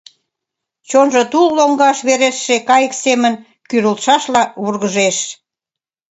[0.89, 3.33] Чонжо тул лоҥгаш верештше кайык семын
[3.69, 5.17] кӱрылтшашла вургыжеш.